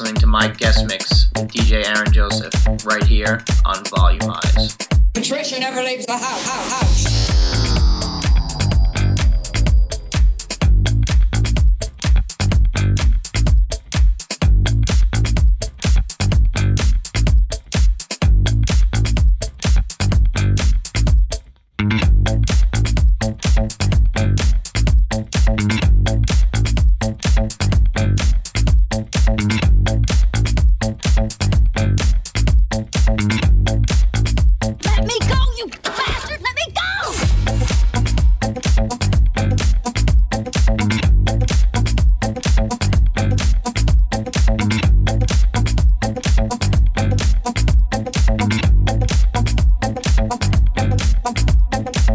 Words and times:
listening 0.00 0.16
to 0.16 0.26
my 0.26 0.48
guest 0.48 0.88
mix 0.88 1.30
with 1.36 1.52
DJ 1.52 1.86
Aaron 1.86 2.12
Joseph 2.12 2.52
right 2.84 3.04
here 3.04 3.44
on 3.64 3.76
Volumize. 3.84 4.03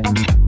Bye. 0.03 0.38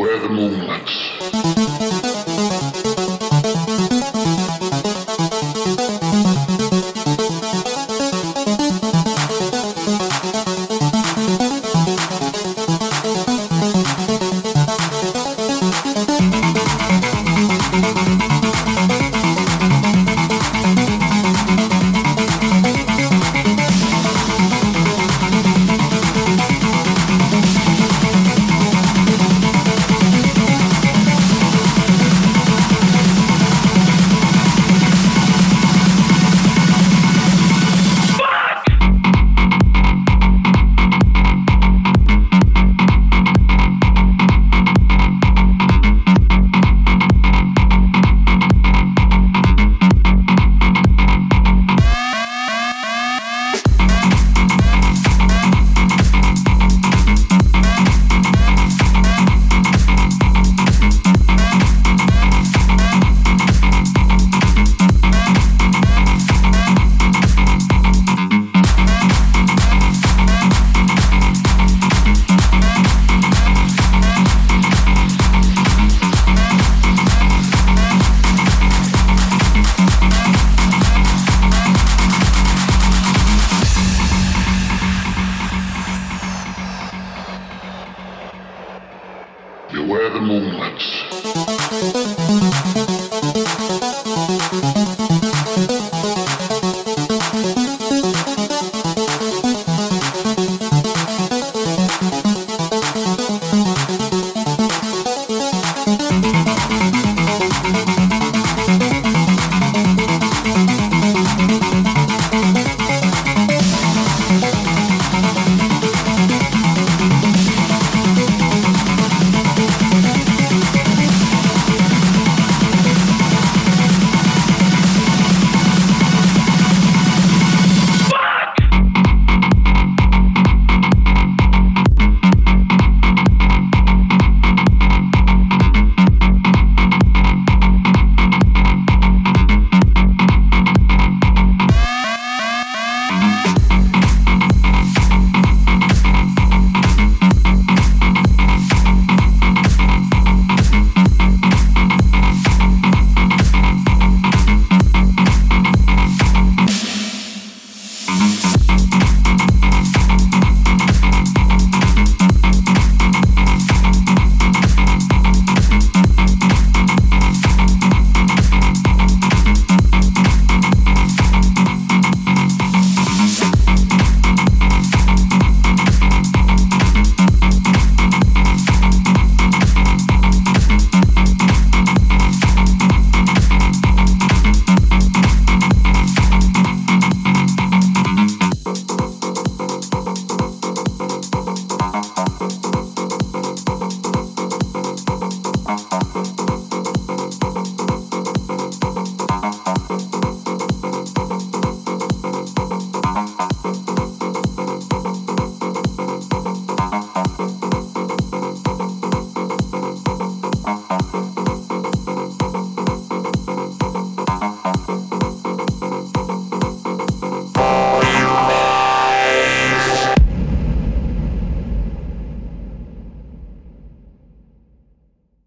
where 0.00 0.18
the 0.18 0.30
moonlights. 0.30 2.09